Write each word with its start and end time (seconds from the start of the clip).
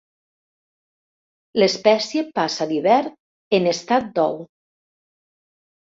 L'espècie 1.63 2.25
passa 2.39 2.69
l'hivern 2.71 3.13
en 3.59 3.69
estat 3.73 4.11
d'ou. 4.17 4.45